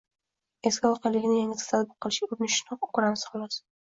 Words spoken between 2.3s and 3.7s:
urinishini ko‘ramiz, xolos.